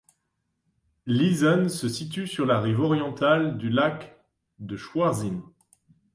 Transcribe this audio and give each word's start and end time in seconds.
Leezen 1.05 1.69
se 1.69 1.87
situe 1.87 2.25
sur 2.25 2.47
la 2.47 2.59
rive 2.59 2.79
orientale 2.79 3.59
du 3.59 3.69
lac 3.69 4.17
de 4.57 4.75
Schwerin. 4.75 5.41